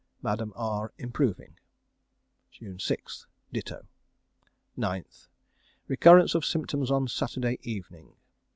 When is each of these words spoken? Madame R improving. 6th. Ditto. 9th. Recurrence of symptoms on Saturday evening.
Madame 0.23 0.51
R 0.55 0.91
improving. 0.97 1.59
6th. 2.59 3.27
Ditto. 3.53 3.85
9th. 4.75 5.27
Recurrence 5.87 6.33
of 6.33 6.43
symptoms 6.43 6.89
on 6.89 7.07
Saturday 7.07 7.59
evening. 7.61 8.15